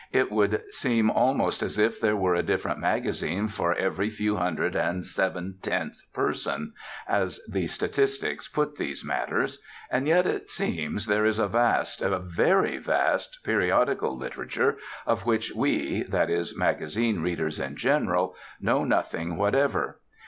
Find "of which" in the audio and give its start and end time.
15.05-15.53